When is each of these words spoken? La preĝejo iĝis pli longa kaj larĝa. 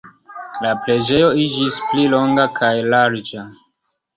La 0.65 0.71
preĝejo 0.85 1.27
iĝis 1.43 1.77
pli 1.91 2.07
longa 2.17 2.49
kaj 2.59 2.73
larĝa. 2.95 3.45